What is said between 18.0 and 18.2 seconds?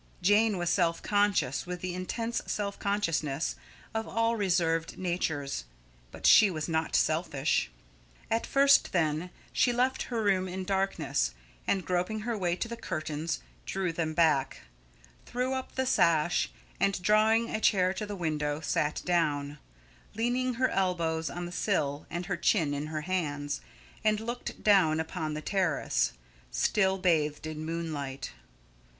the